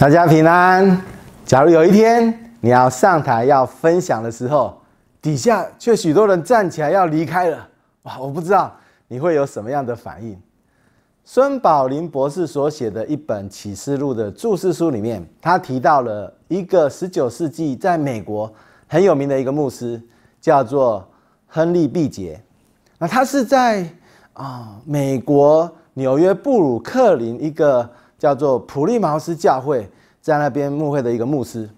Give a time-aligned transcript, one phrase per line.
[0.00, 1.02] 大家平安。
[1.44, 4.80] 假如有一天你要上台要分享的时候，
[5.20, 7.68] 底下却许多人站起来要离开了，
[8.04, 8.16] 哇！
[8.20, 8.72] 我不知道
[9.08, 10.40] 你会有什么样的反应。
[11.24, 18.48] 孙宝林博士所写的一本《启示录》的注释书里面，他提到了一个十九世纪在美国
[18.86, 20.00] 很有名的一个牧师，
[20.40, 21.04] 叫做
[21.48, 22.40] 亨利·毕节。
[22.98, 23.84] 那他是在
[24.34, 27.90] 啊美国纽约布鲁克林一个。
[28.18, 29.88] 叫做普利茅斯教会，
[30.20, 31.70] 在那边牧会的一个牧师，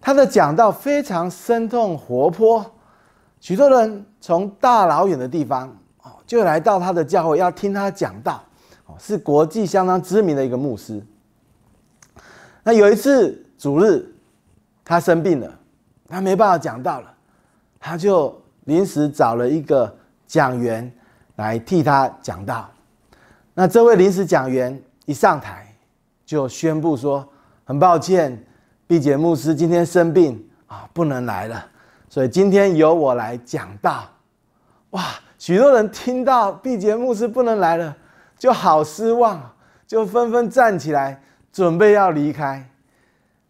[0.00, 2.64] 他的讲道非常生动活泼，
[3.40, 8.44] 许多人从大老远的地方哦，就来到他的教会要听他讲道，
[8.84, 11.02] 哦，是国际相当知名的一个牧师。
[12.62, 14.14] 那有一次主日，
[14.84, 15.58] 他生病了，
[16.06, 17.10] 他没办法讲道了，
[17.80, 20.92] 他就临时找了一个讲员
[21.36, 22.68] 来替他讲道。
[23.54, 25.67] 那这位临时讲员一上台。
[26.28, 27.26] 就宣布说，
[27.64, 28.38] 很抱歉，
[28.86, 31.66] 毕节牧师今天生病啊，不能来了，
[32.06, 34.04] 所以今天由我来讲道。
[34.90, 35.02] 哇，
[35.38, 37.96] 许多人听到毕节牧师不能来了，
[38.36, 39.40] 就好失望，
[39.86, 41.18] 就纷纷站起来
[41.50, 42.62] 准备要离开。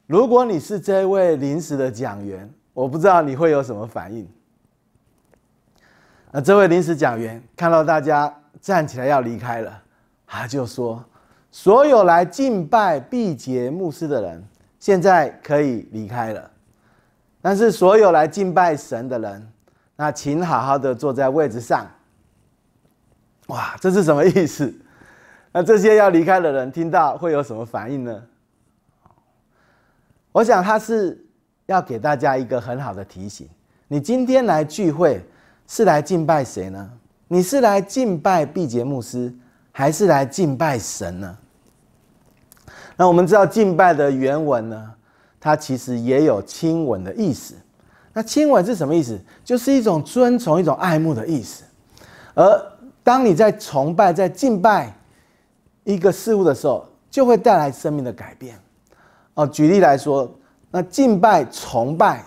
[0.06, 4.24] 如果你是这位临时的讲员，我不知道你会有什么反应。
[6.30, 9.82] 那这位临时讲员看到大家站起来要离开了，
[10.24, 11.04] 他就说。
[11.60, 14.44] 所有来敬拜毕节牧师的人，
[14.78, 16.48] 现在可以离开了。
[17.42, 19.52] 但是所有来敬拜神的人，
[19.96, 21.84] 那请好好的坐在位置上。
[23.48, 24.72] 哇，这是什么意思？
[25.50, 28.22] 那这些要离开的人听到会有什么反应呢？
[30.30, 31.20] 我想他是
[31.66, 33.48] 要给大家一个很好的提醒：
[33.88, 35.20] 你今天来聚会
[35.66, 36.88] 是来敬拜谁呢？
[37.26, 39.34] 你是来敬拜毕节牧师？
[39.72, 41.36] 还是来敬拜神呢？
[42.98, 44.90] 那我们知道敬拜的原文呢，
[45.38, 47.54] 它其实也有亲吻的意思。
[48.12, 49.16] 那亲吻是什么意思？
[49.44, 51.62] 就是一种尊崇、一种爱慕的意思。
[52.34, 52.72] 而
[53.04, 54.92] 当你在崇拜、在敬拜
[55.84, 58.58] 一个事物的时候，就会带来生命的改变。
[59.34, 60.28] 哦，举例来说，
[60.72, 62.24] 那敬拜、崇拜，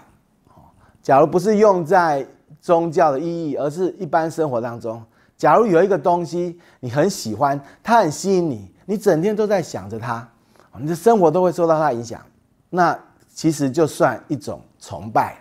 [1.04, 2.26] 假如不是用在
[2.62, 5.04] 宗教的意义，而是一般生活当中。
[5.36, 10.26] 假如有一个东西你很喜欢，它很吸引你，你整天都在想着它，
[10.80, 12.22] 你的生活都会受到它影响，
[12.70, 12.98] 那
[13.34, 15.38] 其实就算一种崇拜。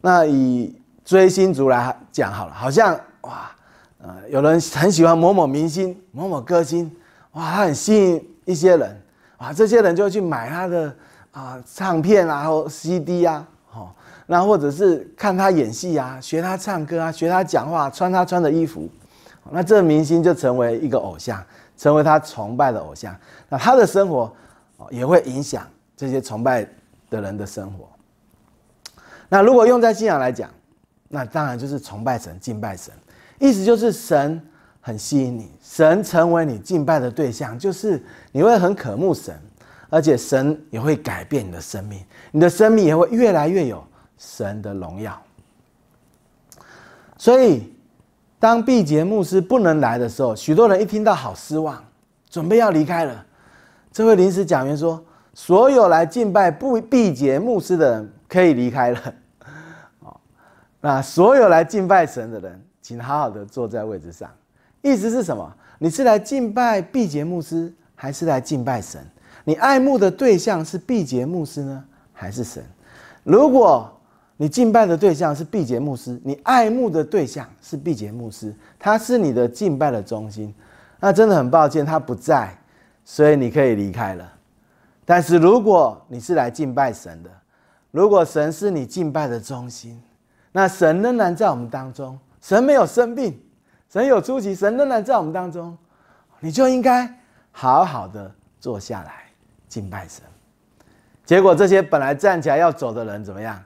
[0.00, 0.74] 那以
[1.04, 3.50] 追星族来讲好了，好像哇，
[3.98, 6.90] 呃，有人很喜欢某某明星、某某歌星，
[7.32, 9.02] 哇，他很吸引一些人，
[9.38, 10.94] 哇，这些人就去买他的
[11.32, 13.46] 啊唱片啊或 CD 啊。
[13.72, 13.88] 哦
[14.28, 18.88] 那或者是看他演戏啊，学他唱歌啊，学他讲话，穿他穿的衣服，
[19.52, 21.40] 那这个明星就成为一个偶像，
[21.76, 23.16] 成为他崇拜的偶像。
[23.48, 24.34] 那他的生活
[24.90, 25.66] 也会影响
[25.96, 26.66] 这些崇拜
[27.10, 27.88] 的人的生活。
[29.28, 30.50] 那如果用在信仰来讲，
[31.08, 32.92] 那当然就是崇拜神、敬拜神，
[33.38, 34.40] 意思就是神
[34.80, 39.38] 很吸引你，神成为你敬拜的对象，就是你会很渴慕神，
[39.90, 43.84] 而且神也会改变你的生命，你的生命也会越来越有。
[44.18, 45.22] 神的荣耀，
[47.18, 47.70] 所以
[48.38, 51.82] 当毕节牧师不能来的时候，许多人一听到好失望，
[52.28, 53.24] 准备要离开了。
[53.90, 55.02] 这位临时讲员说
[55.32, 59.14] ：“所有来敬拜不毕节牧师的人可以离开了。
[60.04, 60.14] ”哦，
[60.80, 64.30] 那所有来敬拜神的人，请好好的坐在位置上。
[64.82, 65.50] 意思是什么？
[65.78, 69.02] 你是来敬拜毕节牧师，还是来敬拜神？
[69.44, 72.62] 你爱慕的对象是毕节牧师呢，还是神？
[73.24, 73.90] 如果
[74.36, 80.54] 你敬拜的对象是毕节牧师，你爱慕的对象是毕节牧师，他是你的敬拜的中心。
[81.00, 82.56] 那真的很抱歉，他不在，
[83.04, 84.30] 所以你可以离开了。
[85.04, 87.30] 但是如果你是来敬拜神的，
[87.90, 90.02] 如果神是你敬拜的中心，
[90.52, 93.40] 那神仍然在我们当中，神没有生病，
[93.88, 95.76] 神有出席，神仍然在我们当中，
[96.40, 97.08] 你就应该
[97.52, 99.24] 好好的坐下来
[99.68, 100.22] 敬拜神。
[101.24, 103.62] 结果这些本来站起来要走的人怎么样？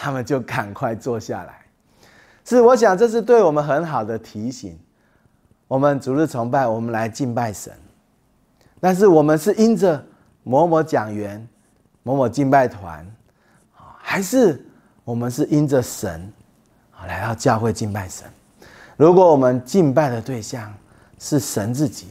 [0.00, 1.60] 他们就赶快坐下来，
[2.44, 4.78] 是我想这是对我们很好的提醒。
[5.66, 7.72] 我们逐日崇拜，我们来敬拜神，
[8.80, 10.02] 但是我们是因着
[10.44, 11.46] 某某讲员、
[12.04, 13.04] 某某敬拜团，
[13.98, 14.64] 还是
[15.04, 16.32] 我们是因着神
[16.92, 18.26] 啊来到教会敬拜神？
[18.96, 20.72] 如果我们敬拜的对象
[21.18, 22.06] 是神自己，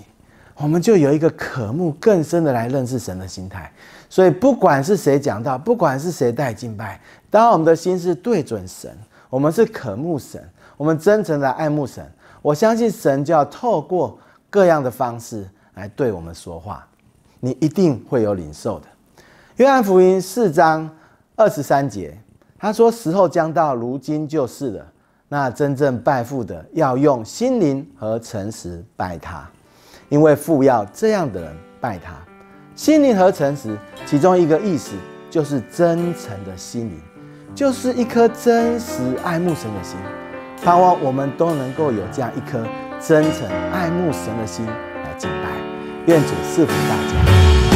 [0.58, 3.72] 我们就有一个渴慕更深的来认识神的心态。
[4.10, 7.00] 所以，不管是谁讲到，不管是谁带敬拜，
[7.30, 8.90] 当我们的心是对准神，
[9.30, 10.42] 我们是渴慕神，
[10.78, 12.04] 我们真诚的爱慕神，
[12.42, 14.18] 我相信神就要透过
[14.50, 16.88] 各样的方式来对我们说话，
[17.40, 18.88] 你一定会有领受的。
[19.58, 20.90] 约翰福音四章
[21.36, 22.18] 二十三节，
[22.58, 24.86] 他说：“时候将到，如今就是了。
[25.28, 29.46] 那真正拜父的，要用心灵和诚实拜他，
[30.10, 32.14] 因为父要这样的人拜他。
[32.76, 34.96] 心灵和诚实，其中一个意思
[35.30, 37.02] 就是真诚的心灵，
[37.56, 39.98] 就是一颗真实爱慕神的心。
[40.64, 42.66] 盼望我们都能够有这样一颗
[43.00, 45.50] 真诚爱慕神的心来敬拜。
[46.06, 47.68] 愿主赐福大家。”